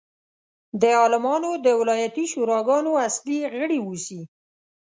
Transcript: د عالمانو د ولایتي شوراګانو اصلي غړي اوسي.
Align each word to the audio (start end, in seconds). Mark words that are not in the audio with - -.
د 0.81 0.83
عالمانو 0.99 1.51
د 1.65 1.67
ولایتي 1.79 2.25
شوراګانو 2.33 2.91
اصلي 3.07 3.39
غړي 3.53 3.79
اوسي. 3.83 4.21